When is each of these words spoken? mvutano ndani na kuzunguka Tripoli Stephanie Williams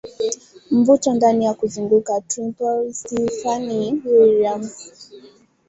mvutano 0.77 1.15
ndani 1.17 1.45
na 1.45 1.53
kuzunguka 1.59 2.13
Tripoli 2.29 2.93
Stephanie 2.99 3.93
Williams 4.05 4.73